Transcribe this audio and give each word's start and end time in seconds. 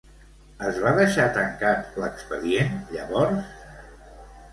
Es 0.67 0.77
va 0.85 0.93
deixar 0.99 1.25
tancat 1.35 1.99
l'expedient, 2.03 2.73
llavors? 2.95 3.53